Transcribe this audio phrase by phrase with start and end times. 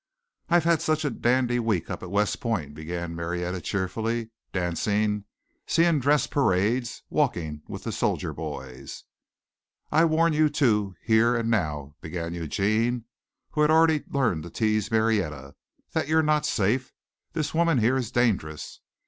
[0.49, 5.25] "I've just had such a dandy week up at West Point," began Marietta cheerfully, "dancing,
[5.67, 9.03] seeing dress parades, walking with the soldier boys."
[9.91, 13.05] "I warn you two, here and now," began Eugene,
[13.51, 15.53] who had already learned to tease Marietta,
[15.91, 16.91] "that you're not safe.
[17.33, 18.79] This woman here is dangerous.